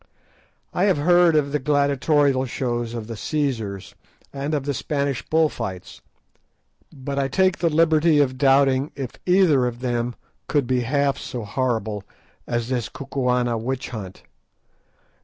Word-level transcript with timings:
I 0.73 0.85
have 0.85 0.97
heard 0.97 1.35
of 1.35 1.51
the 1.51 1.59
gladiatorial 1.59 2.47
shows 2.47 2.95
of 2.95 3.05
the 3.05 3.13
Cæsars, 3.13 3.93
and 4.33 4.55
of 4.55 4.63
the 4.63 4.73
Spanish 4.73 5.23
bull 5.29 5.47
fights, 5.47 6.01
but 6.91 7.19
I 7.19 7.27
take 7.27 7.59
the 7.59 7.69
liberty 7.69 8.17
of 8.19 8.35
doubting 8.35 8.91
if 8.95 9.11
either 9.27 9.67
of 9.67 9.81
them 9.81 10.15
could 10.47 10.65
be 10.65 10.79
half 10.79 11.19
so 11.19 11.43
horrible 11.43 12.03
as 12.47 12.69
this 12.69 12.89
Kukuana 12.89 13.59
witch 13.59 13.89
hunt. 13.89 14.23